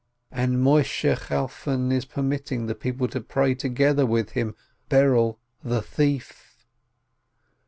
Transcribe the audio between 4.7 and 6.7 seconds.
Berel the thief!